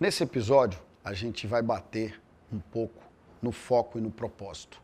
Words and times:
Nesse 0.00 0.22
episódio, 0.22 0.80
a 1.04 1.12
gente 1.12 1.46
vai 1.46 1.60
bater 1.60 2.18
um 2.50 2.58
pouco 2.58 3.02
no 3.42 3.52
foco 3.52 3.98
e 3.98 4.00
no 4.00 4.10
propósito. 4.10 4.80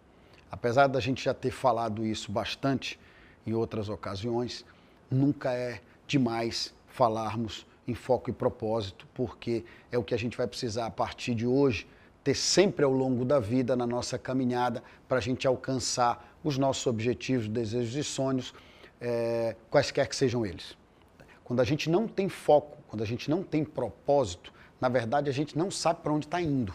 Apesar 0.50 0.88
da 0.88 1.00
gente 1.00 1.24
já 1.24 1.32
ter 1.32 1.50
falado 1.50 2.04
isso 2.04 2.30
bastante 2.30 3.00
em 3.46 3.54
outras 3.54 3.88
ocasiões, 3.88 4.62
nunca 5.10 5.54
é 5.54 5.80
demais 6.06 6.74
falarmos 6.87 7.66
em 7.88 7.95
foco 7.95 8.28
e 8.28 8.32
propósito, 8.34 9.09
porque 9.14 9.64
é 9.90 9.96
o 9.96 10.04
que 10.04 10.12
a 10.12 10.18
gente 10.18 10.37
vai 10.37 10.46
precisar 10.46 10.84
a 10.84 10.90
partir 10.90 11.34
de 11.34 11.46
hoje 11.46 11.87
ter 12.23 12.34
sempre 12.34 12.84
ao 12.84 12.92
longo 12.92 13.24
da 13.24 13.40
vida 13.40 13.74
na 13.74 13.87
nossa 13.87 14.18
caminhada 14.18 14.84
para 15.09 15.16
a 15.16 15.23
gente 15.23 15.46
alcançar 15.46 16.37
os 16.45 16.59
nossos 16.59 16.87
objetivos, 16.87 17.48
desejos 17.48 17.95
e 17.95 18.04
sonhos, 18.04 18.52
é, 19.01 19.56
quaisquer 19.70 20.09
que 20.09 20.14
sejam 20.14 20.45
eles. 20.45 20.76
Quando 21.42 21.60
a 21.60 21.64
gente 21.64 21.88
não 21.88 22.06
tem 22.06 22.28
foco, 22.28 22.76
quando 22.87 23.02
a 23.02 23.06
gente 23.06 23.30
não 23.30 23.42
tem 23.42 23.64
propósito, 23.64 24.52
na 24.80 24.88
verdade 24.88 25.30
a 25.30 25.32
gente 25.32 25.56
não 25.56 25.70
sabe 25.70 26.00
para 26.02 26.12
onde 26.12 26.26
está 26.26 26.40
indo. 26.40 26.74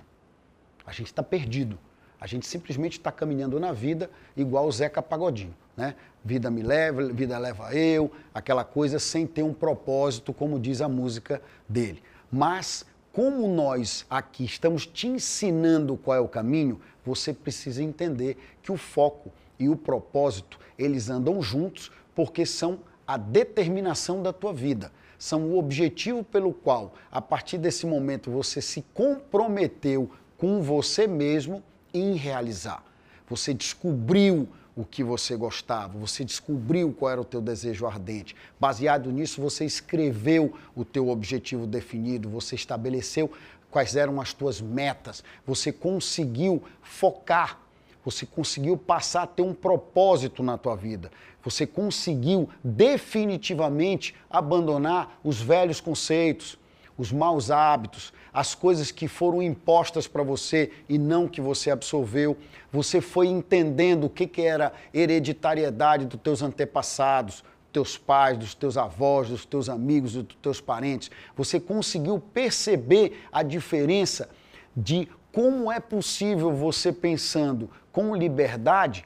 A 0.86 0.92
gente 0.92 1.08
está 1.08 1.24
perdido. 1.24 1.78
A 2.20 2.28
gente 2.28 2.46
simplesmente 2.46 3.00
está 3.00 3.12
caminhando 3.12 3.60
na 3.60 3.72
vida 3.72 4.10
igual 4.38 4.68
o 4.68 4.72
Zeca 4.72 5.02
Pagodinho, 5.02 5.56
né? 5.76 5.96
Vida 6.24 6.52
me 6.52 6.62
leva, 6.62 7.12
vida 7.12 7.36
leva 7.40 7.74
eu, 7.74 8.12
aquela 8.32 8.64
coisa 8.64 9.00
sem 9.00 9.26
ter 9.26 9.42
um 9.42 9.54
propósito, 9.54 10.32
como 10.32 10.60
diz 10.60 10.82
a 10.82 10.88
música 10.88 11.42
dele. 11.68 12.04
Mas 12.32 12.86
como 13.12 13.48
nós 13.48 14.06
aqui 14.08 14.46
estamos 14.46 14.86
te 14.86 15.08
ensinando 15.08 15.98
qual 15.98 16.16
é 16.16 16.20
o 16.20 16.28
caminho, 16.28 16.80
você 17.04 17.34
precisa 17.34 17.82
entender 17.82 18.38
que 18.62 18.72
o 18.72 18.78
foco 18.78 19.32
e 19.60 19.68
o 19.68 19.76
propósito, 19.76 20.60
eles 20.78 21.10
andam 21.10 21.42
juntos 21.42 21.92
porque 22.14 22.46
são 22.46 22.80
a 23.14 23.18
determinação 23.18 24.24
da 24.24 24.32
tua 24.32 24.54
vida, 24.54 24.90
são 25.20 25.52
o 25.52 25.60
objetivo 25.60 26.24
pelo 26.24 26.54
qual, 26.54 26.94
a 27.12 27.22
partir 27.22 27.58
desse 27.58 27.86
momento, 27.86 28.32
você 28.32 28.62
se 28.62 28.86
comprometeu 28.94 30.10
com 30.38 30.62
você 30.62 31.08
mesmo 31.08 31.62
em 31.94 32.16
realizar. 32.16 32.84
Você 33.30 33.54
descobriu 33.54 34.48
o 34.74 34.86
que 34.86 35.04
você 35.04 35.36
gostava, 35.36 36.00
você 36.00 36.24
descobriu 36.24 36.94
qual 36.94 37.12
era 37.12 37.20
o 37.20 37.26
teu 37.26 37.42
desejo 37.42 37.86
ardente. 37.86 38.34
Baseado 38.58 39.12
nisso, 39.12 39.42
você 39.42 39.66
escreveu 39.66 40.54
o 40.74 40.86
teu 40.86 41.10
objetivo 41.10 41.68
definido, 41.68 42.30
você 42.30 42.56
estabeleceu 42.56 43.30
quais 43.70 43.98
eram 43.98 44.22
as 44.22 44.34
tuas 44.34 44.62
metas, 44.62 45.22
você 45.46 45.72
conseguiu 45.72 46.64
focar, 46.82 47.60
você 48.04 48.26
conseguiu 48.26 48.78
passar 48.78 49.24
a 49.24 49.28
ter 49.28 49.44
um 49.44 49.54
propósito 49.54 50.42
na 50.42 50.58
tua 50.58 50.76
vida. 50.76 51.12
Você 51.44 51.66
conseguiu 51.66 52.50
definitivamente 52.64 54.16
abandonar 54.30 55.20
os 55.24 55.42
velhos 55.42 55.80
conceitos, 55.80 56.58
os 56.98 57.12
maus 57.12 57.50
hábitos, 57.50 58.14
as 58.34 58.54
coisas 58.54 58.92
que 58.92 59.08
foram 59.08 59.42
impostas 59.42 60.08
para 60.08 60.24
você 60.24 60.72
e 60.88 60.98
não 60.98 61.28
que 61.28 61.42
você 61.42 61.72
absorveu. 61.72 62.38
Você 62.72 63.02
foi 63.02 63.28
entendendo 63.28 64.06
o 64.06 64.10
que, 64.10 64.28
que 64.28 64.42
era 64.42 64.74
hereditariedade 64.94 66.06
dos 66.06 66.20
teus 66.20 66.42
antepassados, 66.42 67.44
teus 67.72 67.98
pais, 67.98 68.38
dos 68.38 68.54
teus 68.54 68.78
avós, 68.78 69.30
dos 69.30 69.46
teus 69.46 69.70
amigos, 69.70 70.14
dos 70.14 70.36
teus 70.42 70.62
parentes. 70.62 71.10
Você 71.36 71.60
conseguiu 71.60 72.20
perceber 72.20 73.24
a 73.32 73.44
diferença 73.44 74.30
de 74.76 75.08
como 75.32 75.72
é 75.72 75.80
possível 75.80 76.52
você 76.54 76.92
pensando 76.92 77.70
com 77.92 78.16
liberdade, 78.16 79.06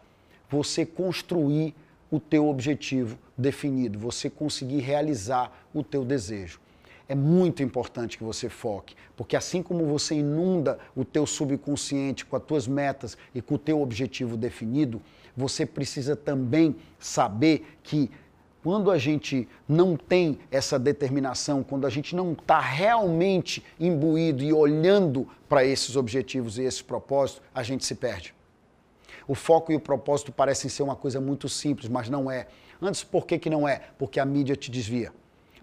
você 0.50 0.86
construir 0.86 1.76
o 2.10 2.20
teu 2.20 2.48
objetivo 2.48 3.18
definido, 3.38 4.00
você 4.00 4.30
conseguir 4.30 4.80
realizar 4.80 5.52
o 5.74 5.84
teu 5.84 6.04
desejo? 6.04 6.60
É 7.08 7.14
muito 7.14 7.62
importante 7.62 8.18
que 8.18 8.24
você 8.24 8.50
foque, 8.50 8.96
porque 9.16 9.36
assim 9.36 9.62
como 9.62 9.86
você 9.86 10.16
inunda 10.16 10.80
o 10.96 11.06
teu 11.06 11.28
subconsciente 11.28 12.26
com 12.26 12.36
as 12.36 12.44
tuas 12.44 12.68
metas 12.68 13.16
e 13.34 13.42
com 13.42 13.56
o 13.56 13.60
teu 13.60 13.80
objetivo 13.80 14.36
definido, 14.36 15.00
você 15.38 15.66
precisa 15.66 16.16
também 16.16 16.76
saber 16.98 17.78
que 17.84 18.10
quando 18.66 18.90
a 18.90 18.98
gente 18.98 19.48
não 19.70 19.96
tem 19.96 20.40
essa 20.50 20.80
determinação, 20.80 21.62
quando 21.62 21.86
a 21.86 21.90
gente 21.92 22.16
não 22.16 22.32
está 22.32 22.60
realmente 22.60 23.64
imbuído 23.80 24.42
e 24.42 24.52
olhando 24.52 25.28
para 25.48 25.64
esses 25.64 25.96
objetivos 25.96 26.58
e 26.58 26.64
esses 26.64 26.82
propósitos, 26.82 27.44
a 27.54 27.62
gente 27.62 27.86
se 27.86 27.94
perde. 27.94 28.34
O 29.28 29.36
foco 29.36 29.72
e 29.72 29.76
o 29.76 29.80
propósito 29.80 30.32
parecem 30.32 30.68
ser 30.68 30.82
uma 30.82 30.96
coisa 30.96 31.22
muito 31.22 31.48
simples, 31.48 31.88
mas 31.88 32.10
não 32.10 32.32
é. 32.32 32.48
Antes, 32.82 33.04
por 33.04 33.28
que, 33.28 33.38
que 33.38 33.52
não 33.52 33.70
é? 33.70 33.82
Porque 34.00 34.20
a 34.20 34.26
mídia 34.26 34.56
te 34.56 34.72
desvia 34.72 35.14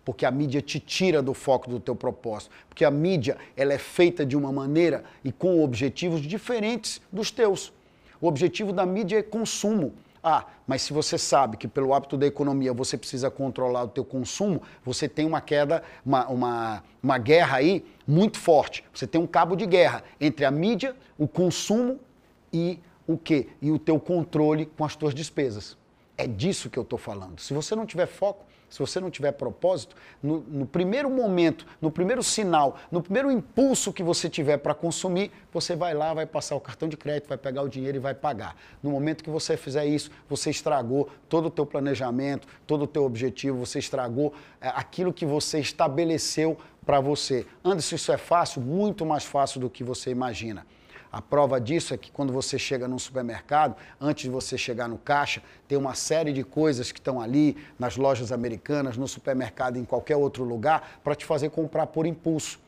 porque 0.05 0.27
a 0.27 0.33
mídia 0.33 0.61
te 0.61 0.81
tira 0.81 1.23
do 1.23 1.33
foco 1.33 1.71
do 1.71 1.79
teu 1.79 1.95
propósito, 1.95 2.51
porque 2.69 2.85
a 2.85 2.91
mídia 2.91 3.37
ela 3.57 3.73
é 3.73 3.79
feita 3.79 4.27
de 4.27 4.37
uma 4.37 4.51
maneira 4.51 5.05
e 5.23 5.31
com 5.31 5.63
objetivos 5.63 6.21
diferentes 6.21 7.01
dos 7.13 7.31
teus. 7.31 7.73
O 8.21 8.27
objetivo 8.27 8.73
da 8.73 8.85
mídia 8.85 9.19
é 9.19 9.23
consumo. 9.23 9.95
Ah, 10.23 10.47
mas 10.67 10.83
se 10.83 10.93
você 10.93 11.19
sabe 11.19 11.57
que 11.57 11.67
pelo 11.67 11.93
hábito 11.93 12.17
da 12.17 12.27
economia 12.27 12.73
você 12.73 12.97
precisa 12.97 13.29
controlar 13.29 13.83
o 13.83 13.89
teu 13.89 14.05
consumo, 14.05 14.63
você 14.85 15.09
tem 15.09 15.27
uma 15.27 15.41
queda, 15.41 15.83
uma, 16.07 16.29
uma, 16.29 16.85
uma 17.03 17.19
guerra 17.19 17.57
aí 17.57 17.85
muito 18.07 18.39
forte. 18.39 18.85
Você 18.95 19.05
tem 19.05 19.21
um 19.21 19.27
cabo 19.27 19.57
de 19.57 19.67
guerra 19.67 20.05
entre 20.21 20.45
a 20.45 20.51
mídia, 20.51 20.95
o 21.19 21.27
consumo 21.27 21.99
e 22.53 22.79
o 23.05 23.19
quê? 23.19 23.49
E 23.61 23.73
o 23.73 23.79
teu 23.81 23.99
controle 23.99 24.67
com 24.67 24.85
as 24.85 24.95
tuas 24.95 25.13
despesas. 25.13 25.77
É 26.17 26.27
disso 26.27 26.71
que 26.71 26.79
eu 26.79 26.85
estou 26.85 26.99
falando. 26.99 27.41
Se 27.41 27.53
você 27.53 27.75
não 27.75 27.85
tiver 27.85 28.07
foco, 28.07 28.45
se 28.73 28.79
você 28.79 28.99
não 28.99 29.11
tiver 29.11 29.33
propósito, 29.33 29.95
no, 30.23 30.41
no 30.41 30.67
primeiro 30.67 31.11
momento, 31.11 31.67
no 31.79 31.91
primeiro 31.91 32.23
sinal, 32.23 32.79
no 32.91 33.03
primeiro 33.03 33.31
impulso 33.31 33.93
que 33.93 34.03
você 34.03 34.31
tiver 34.31 34.57
para 34.57 34.73
consumir, 34.73 35.31
você 35.53 35.77
vai 35.77 35.93
lá, 35.93 36.15
vai 36.15 36.25
passar 36.25 36.57
o 36.57 36.61
cartão 36.61 36.89
de 36.89 36.97
crédito, 36.97 37.29
vai 37.29 37.37
pegar 37.37 37.61
o 37.61 37.69
dinheiro 37.69 37.99
e 37.99 38.01
vai 38.01 38.15
pagar. 38.15 38.57
No 38.83 38.91
momento 38.91 39.23
que 39.23 39.29
você 39.29 39.59
fizer 39.59 39.85
isso, 39.85 40.11
você 40.27 40.49
estragou 40.49 41.11
todo 41.29 41.47
o 41.47 41.51
teu 41.51 41.67
planejamento, 41.67 42.49
todo 42.67 42.85
o 42.85 42.87
teu 42.87 43.05
objetivo, 43.05 43.59
você 43.59 43.79
estragou 43.79 44.33
é, 44.59 44.69
aquilo 44.69 45.13
que 45.13 45.27
você 45.27 45.61
estabeleceu 45.61 46.57
para 46.87 46.99
você. 46.99 47.47
Anderson, 47.63 47.97
isso 47.97 48.11
é 48.11 48.17
fácil? 48.17 48.63
Muito 48.63 49.05
mais 49.05 49.25
fácil 49.25 49.61
do 49.61 49.69
que 49.69 49.85
você 49.85 50.11
imagina. 50.11 50.67
A 51.13 51.21
prova 51.21 51.61
disso 51.61 51.93
é 51.93 51.99
que 51.99 52.11
quando 52.11 52.33
você 52.33 52.59
chega 52.59 52.89
num 52.89 52.99
supermercado, 52.99 53.77
antes 54.01 54.25
de 54.25 54.31
você 54.31 54.57
chegar 54.57 54.89
no 54.89 54.97
caixa, 54.97 55.43
tem 55.69 55.77
uma 55.77 55.95
série 55.95 56.33
de 56.33 56.43
coisas 56.43 56.91
que 56.91 56.99
estão 56.99 57.21
ali 57.21 57.59
nas 57.79 57.99
lojas 57.99 58.33
americanas, 58.33 58.97
no 58.97 59.07
supermercado, 59.07 59.77
em 59.77 59.85
qualquer 59.85 60.17
outro 60.17 60.43
lugar, 60.43 61.01
para 61.05 61.15
te 61.15 61.27
fazer 61.27 61.51
comprar 61.51 61.89
por 61.89 62.07
impulso. 62.07 62.59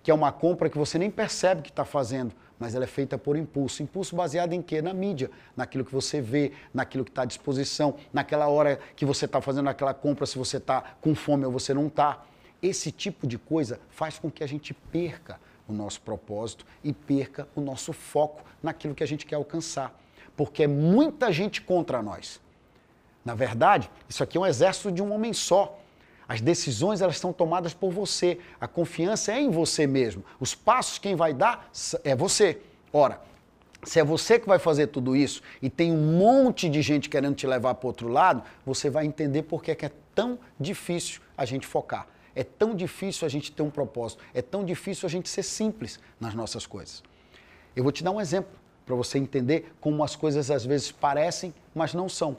Que 0.00 0.12
é 0.12 0.14
uma 0.14 0.30
compra 0.30 0.70
que 0.70 0.78
você 0.78 0.96
nem 0.96 1.10
percebe 1.10 1.60
que 1.60 1.70
está 1.70 1.84
fazendo, 1.84 2.32
mas 2.56 2.72
ela 2.72 2.84
é 2.84 2.86
feita 2.86 3.18
por 3.18 3.36
impulso. 3.36 3.82
Impulso 3.82 4.14
baseado 4.14 4.52
em 4.52 4.62
quê? 4.62 4.80
Na 4.80 4.94
mídia, 4.94 5.28
naquilo 5.56 5.84
que 5.84 5.92
você 5.92 6.20
vê, 6.20 6.52
naquilo 6.72 7.04
que 7.04 7.10
está 7.10 7.22
à 7.22 7.24
disposição, 7.24 7.96
naquela 8.12 8.46
hora 8.46 8.78
que 8.94 9.04
você 9.04 9.24
está 9.24 9.40
fazendo 9.40 9.68
aquela 9.68 9.92
compra, 9.92 10.24
se 10.24 10.38
você 10.38 10.58
está 10.58 10.84
com 11.00 11.16
fome 11.16 11.44
ou 11.44 11.50
você 11.50 11.74
não 11.74 11.88
está. 11.88 12.24
Esse 12.62 12.92
tipo 12.92 13.26
de 13.26 13.38
coisa 13.38 13.80
faz 13.90 14.20
com 14.20 14.30
que 14.30 14.44
a 14.44 14.46
gente 14.46 14.72
perca 14.72 15.40
o 15.68 15.72
nosso 15.72 16.00
propósito 16.00 16.64
e 16.82 16.92
perca 16.92 17.46
o 17.54 17.60
nosso 17.60 17.92
foco 17.92 18.42
naquilo 18.62 18.94
que 18.94 19.04
a 19.04 19.06
gente 19.06 19.26
quer 19.26 19.36
alcançar. 19.36 19.96
Porque 20.36 20.64
é 20.64 20.66
muita 20.66 21.30
gente 21.30 21.60
contra 21.60 22.02
nós. 22.02 22.40
Na 23.24 23.34
verdade, 23.34 23.90
isso 24.08 24.22
aqui 24.22 24.38
é 24.38 24.40
um 24.40 24.46
exército 24.46 24.90
de 24.90 25.02
um 25.02 25.12
homem 25.12 25.32
só. 25.32 25.78
As 26.26 26.40
decisões 26.40 27.00
elas 27.00 27.18
são 27.18 27.32
tomadas 27.32 27.74
por 27.74 27.90
você. 27.90 28.38
A 28.60 28.66
confiança 28.66 29.32
é 29.32 29.40
em 29.40 29.50
você 29.50 29.86
mesmo. 29.86 30.24
Os 30.40 30.54
passos 30.54 30.98
quem 30.98 31.14
vai 31.14 31.34
dar 31.34 31.70
é 32.04 32.14
você. 32.16 32.60
Ora, 32.92 33.20
se 33.82 34.00
é 34.00 34.04
você 34.04 34.38
que 34.38 34.48
vai 34.48 34.58
fazer 34.58 34.88
tudo 34.88 35.14
isso 35.14 35.42
e 35.62 35.70
tem 35.70 35.92
um 35.92 36.18
monte 36.18 36.68
de 36.68 36.82
gente 36.82 37.08
querendo 37.08 37.34
te 37.34 37.46
levar 37.46 37.74
para 37.74 37.86
outro 37.86 38.08
lado, 38.08 38.42
você 38.64 38.90
vai 38.90 39.06
entender 39.06 39.42
por 39.42 39.62
que 39.62 39.70
é 39.70 39.90
tão 40.14 40.38
difícil 40.58 41.20
a 41.36 41.44
gente 41.44 41.66
focar. 41.66 42.06
É 42.38 42.44
tão 42.44 42.72
difícil 42.72 43.26
a 43.26 43.28
gente 43.28 43.50
ter 43.50 43.64
um 43.64 43.70
propósito, 43.70 44.22
é 44.32 44.40
tão 44.40 44.64
difícil 44.64 45.08
a 45.08 45.10
gente 45.10 45.28
ser 45.28 45.42
simples 45.42 45.98
nas 46.20 46.34
nossas 46.34 46.68
coisas. 46.68 47.02
Eu 47.74 47.82
vou 47.82 47.90
te 47.90 48.04
dar 48.04 48.12
um 48.12 48.20
exemplo 48.20 48.52
para 48.86 48.94
você 48.94 49.18
entender 49.18 49.74
como 49.80 50.04
as 50.04 50.14
coisas 50.14 50.48
às 50.48 50.64
vezes 50.64 50.92
parecem, 50.92 51.52
mas 51.74 51.94
não 51.94 52.08
são. 52.08 52.36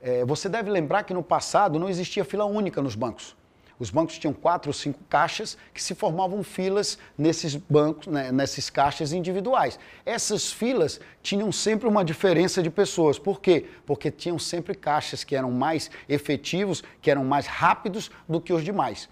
É, 0.00 0.24
você 0.24 0.48
deve 0.48 0.70
lembrar 0.70 1.02
que 1.02 1.12
no 1.12 1.20
passado 1.20 1.80
não 1.80 1.88
existia 1.88 2.24
fila 2.24 2.44
única 2.44 2.80
nos 2.80 2.94
bancos. 2.94 3.34
Os 3.76 3.90
bancos 3.90 4.18
tinham 4.18 4.32
quatro 4.32 4.68
ou 4.68 4.72
cinco 4.72 5.00
caixas 5.10 5.58
que 5.74 5.82
se 5.82 5.96
formavam 5.96 6.44
filas 6.44 6.96
nesses 7.18 7.56
bancos, 7.56 8.06
né, 8.06 8.30
nessas 8.30 8.70
caixas 8.70 9.12
individuais. 9.12 9.80
Essas 10.06 10.52
filas 10.52 11.00
tinham 11.24 11.50
sempre 11.50 11.88
uma 11.88 12.04
diferença 12.04 12.62
de 12.62 12.70
pessoas. 12.70 13.18
Por 13.18 13.40
quê? 13.40 13.66
Porque 13.84 14.12
tinham 14.12 14.38
sempre 14.38 14.76
caixas 14.76 15.24
que 15.24 15.34
eram 15.34 15.50
mais 15.50 15.90
efetivos, 16.08 16.84
que 17.02 17.10
eram 17.10 17.24
mais 17.24 17.48
rápidos 17.48 18.12
do 18.28 18.40
que 18.40 18.52
os 18.52 18.62
demais 18.62 19.08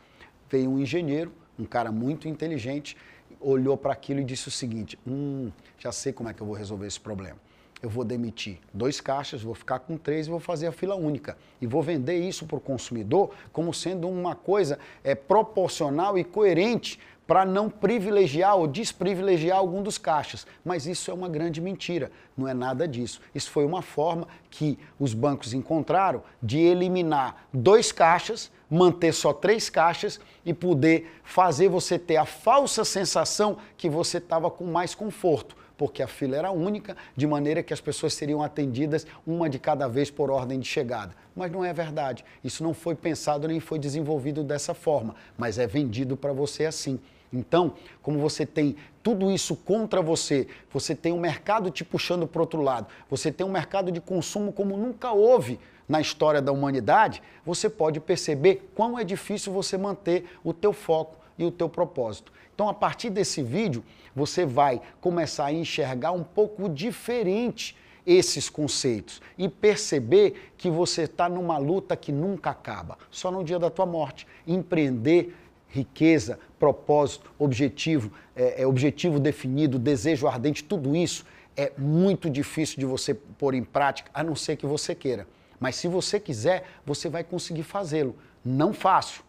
veio 0.52 0.70
um 0.70 0.78
engenheiro, 0.78 1.32
um 1.58 1.64
cara 1.64 1.90
muito 1.90 2.28
inteligente, 2.28 2.94
olhou 3.40 3.76
para 3.76 3.94
aquilo 3.94 4.20
e 4.20 4.24
disse 4.24 4.48
o 4.48 4.50
seguinte: 4.50 4.98
Hum, 5.06 5.50
já 5.78 5.90
sei 5.90 6.12
como 6.12 6.28
é 6.28 6.34
que 6.34 6.42
eu 6.42 6.46
vou 6.46 6.54
resolver 6.54 6.86
esse 6.86 7.00
problema. 7.00 7.38
Eu 7.82 7.90
vou 7.90 8.04
demitir 8.04 8.60
dois 8.72 9.00
caixas, 9.00 9.42
vou 9.42 9.56
ficar 9.56 9.80
com 9.80 9.96
três 9.96 10.28
e 10.28 10.30
vou 10.30 10.38
fazer 10.38 10.68
a 10.68 10.72
fila 10.72 10.94
única. 10.94 11.36
E 11.60 11.66
vou 11.66 11.82
vender 11.82 12.16
isso 12.16 12.46
para 12.46 12.56
o 12.56 12.60
consumidor 12.60 13.30
como 13.52 13.74
sendo 13.74 14.08
uma 14.08 14.36
coisa 14.36 14.78
é, 15.02 15.16
proporcional 15.16 16.16
e 16.16 16.22
coerente 16.22 17.00
para 17.26 17.44
não 17.44 17.68
privilegiar 17.68 18.56
ou 18.56 18.68
desprivilegiar 18.68 19.58
algum 19.58 19.82
dos 19.82 19.98
caixas. 19.98 20.46
Mas 20.64 20.86
isso 20.86 21.10
é 21.10 21.14
uma 21.14 21.28
grande 21.28 21.60
mentira, 21.60 22.12
não 22.36 22.46
é 22.46 22.54
nada 22.54 22.86
disso. 22.86 23.20
Isso 23.34 23.50
foi 23.50 23.64
uma 23.64 23.82
forma 23.82 24.28
que 24.48 24.78
os 24.96 25.12
bancos 25.12 25.52
encontraram 25.52 26.22
de 26.40 26.58
eliminar 26.58 27.48
dois 27.52 27.90
caixas, 27.90 28.52
manter 28.70 29.12
só 29.12 29.32
três 29.32 29.68
caixas 29.68 30.20
e 30.46 30.54
poder 30.54 31.20
fazer 31.24 31.68
você 31.68 31.98
ter 31.98 32.16
a 32.16 32.24
falsa 32.24 32.84
sensação 32.84 33.56
que 33.76 33.88
você 33.88 34.18
estava 34.18 34.48
com 34.48 34.66
mais 34.66 34.94
conforto 34.94 35.61
porque 35.82 36.00
a 36.00 36.06
fila 36.06 36.36
era 36.36 36.52
única, 36.52 36.96
de 37.16 37.26
maneira 37.26 37.60
que 37.60 37.74
as 37.74 37.80
pessoas 37.80 38.14
seriam 38.14 38.40
atendidas 38.40 39.04
uma 39.26 39.50
de 39.50 39.58
cada 39.58 39.88
vez 39.88 40.12
por 40.12 40.30
ordem 40.30 40.60
de 40.60 40.68
chegada. 40.68 41.12
Mas 41.34 41.50
não 41.50 41.64
é 41.64 41.72
verdade. 41.72 42.24
Isso 42.44 42.62
não 42.62 42.72
foi 42.72 42.94
pensado 42.94 43.48
nem 43.48 43.58
foi 43.58 43.80
desenvolvido 43.80 44.44
dessa 44.44 44.74
forma, 44.74 45.16
mas 45.36 45.58
é 45.58 45.66
vendido 45.66 46.16
para 46.16 46.32
você 46.32 46.66
assim. 46.66 47.00
Então, 47.32 47.74
como 48.00 48.20
você 48.20 48.46
tem 48.46 48.76
tudo 49.02 49.28
isso 49.28 49.56
contra 49.56 50.00
você, 50.00 50.46
você 50.72 50.94
tem 50.94 51.12
um 51.12 51.18
mercado 51.18 51.68
te 51.68 51.84
puxando 51.84 52.28
para 52.28 52.42
outro 52.42 52.62
lado, 52.62 52.86
você 53.10 53.32
tem 53.32 53.44
um 53.44 53.50
mercado 53.50 53.90
de 53.90 54.00
consumo 54.00 54.52
como 54.52 54.76
nunca 54.76 55.10
houve 55.10 55.58
na 55.88 56.00
história 56.00 56.40
da 56.40 56.52
humanidade, 56.52 57.20
você 57.44 57.68
pode 57.68 57.98
perceber 57.98 58.70
quão 58.76 58.96
é 58.96 59.02
difícil 59.02 59.52
você 59.52 59.76
manter 59.76 60.26
o 60.44 60.52
teu 60.52 60.72
foco 60.72 61.21
e 61.38 61.44
o 61.44 61.50
teu 61.50 61.68
propósito. 61.68 62.32
Então, 62.54 62.68
a 62.68 62.74
partir 62.74 63.10
desse 63.10 63.42
vídeo, 63.42 63.82
você 64.14 64.44
vai 64.44 64.80
começar 65.00 65.46
a 65.46 65.52
enxergar 65.52 66.12
um 66.12 66.22
pouco 66.22 66.68
diferente 66.68 67.76
esses 68.06 68.48
conceitos 68.48 69.22
e 69.38 69.48
perceber 69.48 70.52
que 70.56 70.68
você 70.68 71.02
está 71.02 71.28
numa 71.28 71.56
luta 71.56 71.96
que 71.96 72.10
nunca 72.10 72.50
acaba, 72.50 72.98
só 73.10 73.30
no 73.30 73.44
dia 73.44 73.58
da 73.58 73.70
tua 73.70 73.86
morte. 73.86 74.26
Empreender, 74.46 75.34
riqueza, 75.68 76.38
propósito, 76.58 77.30
objetivo, 77.38 78.12
é, 78.36 78.62
é, 78.62 78.66
objetivo 78.66 79.18
definido, 79.18 79.78
desejo 79.78 80.26
ardente, 80.26 80.62
tudo 80.62 80.94
isso 80.94 81.24
é 81.56 81.72
muito 81.78 82.28
difícil 82.28 82.78
de 82.78 82.86
você 82.86 83.14
pôr 83.14 83.54
em 83.54 83.64
prática, 83.64 84.10
a 84.12 84.22
não 84.22 84.34
ser 84.34 84.56
que 84.56 84.66
você 84.66 84.94
queira. 84.94 85.26
Mas 85.58 85.76
se 85.76 85.86
você 85.86 86.18
quiser, 86.18 86.64
você 86.84 87.08
vai 87.08 87.22
conseguir 87.22 87.62
fazê-lo. 87.62 88.16
Não 88.44 88.72
fácil, 88.72 89.22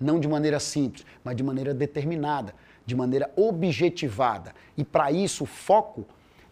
não 0.00 0.20
de 0.20 0.28
maneira 0.28 0.60
simples, 0.60 1.04
mas 1.24 1.36
de 1.36 1.42
maneira 1.42 1.74
determinada, 1.74 2.54
de 2.86 2.94
maneira 2.94 3.30
objetivada. 3.36 4.54
E 4.76 4.84
para 4.84 5.10
isso, 5.10 5.44
o 5.44 5.46
foco 5.46 6.04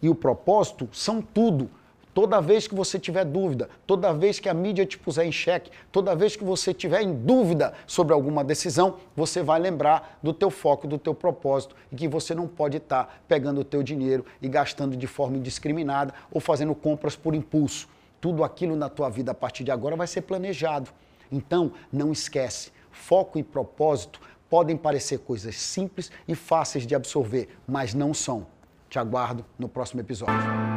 e 0.03 0.09
o 0.09 0.15
propósito 0.15 0.89
são 0.93 1.23
tudo. 1.23 1.71
Toda 2.17 2.41
vez 2.41 2.67
que 2.67 2.75
você 2.75 2.99
tiver 2.99 3.27
dúvida, 3.27 3.69
toda 3.87 4.11
vez 4.11 4.39
que 4.41 4.49
a 4.49 4.55
mídia 4.55 4.87
te 4.87 4.99
puser 4.99 5.27
em 5.27 5.33
xeque, 5.33 5.71
toda 5.93 6.17
vez 6.17 6.35
que 6.35 6.43
você 6.43 6.73
tiver 6.73 7.03
em 7.03 7.15
dúvida 7.15 7.75
sobre 7.87 8.15
alguma 8.15 8.43
decisão, 8.43 8.97
você 9.15 9.43
vai 9.43 9.61
lembrar 9.61 10.19
do 10.23 10.33
teu 10.33 10.51
foco, 10.51 10.89
do 10.89 10.97
teu 10.97 11.15
propósito 11.15 11.77
e 11.93 11.97
que 11.97 12.09
você 12.09 12.35
não 12.35 12.49
pode 12.49 12.79
estar 12.79 13.05
tá 13.05 13.15
pegando 13.29 13.61
o 13.61 13.65
teu 13.65 13.83
dinheiro 13.83 14.25
e 14.41 14.49
gastando 14.49 14.97
de 14.97 15.07
forma 15.07 15.37
indiscriminada 15.37 16.15
ou 16.33 16.41
fazendo 16.41 16.75
compras 16.75 17.15
por 17.15 17.35
impulso. 17.35 17.87
Tudo 18.19 18.43
aquilo 18.43 18.77
na 18.77 18.89
tua 18.89 19.11
vida 19.11 19.33
a 19.33 19.35
partir 19.35 19.63
de 19.63 19.71
agora 19.71 19.95
vai 19.95 20.07
ser 20.07 20.23
planejado. 20.23 20.91
Então, 21.31 21.73
não 21.93 22.13
esquece, 22.13 22.73
foco 22.97 23.39
e 23.39 23.43
propósito 23.43 24.21
podem 24.49 24.77
parecer 24.77 25.19
coisas 25.19 25.57
simples 25.57 26.11
e 26.27 26.35
fáceis 26.35 26.87
de 26.87 26.95
absorver, 26.95 27.49
mas 27.67 27.95
não 27.95 28.15
são. 28.15 28.47
Te 28.89 28.99
aguardo 28.99 29.45
no 29.59 29.69
próximo 29.69 30.01
episódio. 30.01 30.76